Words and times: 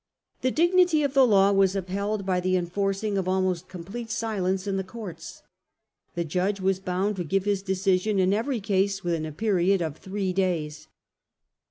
The 0.41 0.49
dignity 0.49 1.03
of 1.03 1.13
the 1.13 1.27
law 1.27 1.51
was 1.51 1.75
upheld 1.75 2.25
by 2.25 2.39
the 2.39 2.55
enforcing 2.55 3.19
of 3.19 3.27
almost 3.27 3.67
complete 3.69 4.09
silence 4.09 4.65
in 4.65 4.77
the 4.77 4.83
courts. 4.83 5.43
The 6.15 6.25
Judge 6.25 6.59
was 6.59 6.79
bound 6.79 7.17
to 7.17 7.23
give 7.23 7.45
his 7.45 7.61
decision 7.61 8.17
in 8.17 8.33
every 8.33 8.61
case 8.61 9.03
within 9.03 9.27
a 9.27 9.31
period 9.31 9.79
of 9.79 9.97
three 9.97 10.33
days. 10.33 10.87